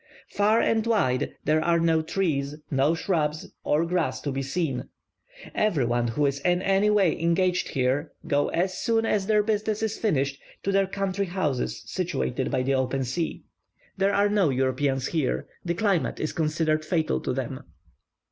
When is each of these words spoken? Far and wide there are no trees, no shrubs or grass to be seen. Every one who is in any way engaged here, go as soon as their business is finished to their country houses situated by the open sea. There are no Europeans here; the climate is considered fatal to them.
Far 0.29 0.59
and 0.59 0.83
wide 0.87 1.35
there 1.45 1.63
are 1.63 1.79
no 1.79 2.01
trees, 2.01 2.55
no 2.71 2.95
shrubs 2.95 3.51
or 3.63 3.85
grass 3.85 4.19
to 4.21 4.31
be 4.31 4.41
seen. 4.41 4.85
Every 5.53 5.85
one 5.85 6.07
who 6.07 6.25
is 6.25 6.39
in 6.39 6.63
any 6.63 6.89
way 6.89 7.21
engaged 7.21 7.69
here, 7.69 8.11
go 8.25 8.49
as 8.49 8.75
soon 8.75 9.05
as 9.05 9.27
their 9.27 9.43
business 9.43 9.83
is 9.83 9.99
finished 9.99 10.41
to 10.63 10.71
their 10.71 10.87
country 10.87 11.27
houses 11.27 11.83
situated 11.85 12.49
by 12.49 12.63
the 12.63 12.73
open 12.73 13.03
sea. 13.03 13.43
There 13.95 14.15
are 14.15 14.27
no 14.27 14.49
Europeans 14.49 15.09
here; 15.09 15.45
the 15.63 15.75
climate 15.75 16.19
is 16.19 16.33
considered 16.33 16.83
fatal 16.83 17.19
to 17.21 17.31
them. 17.31 17.63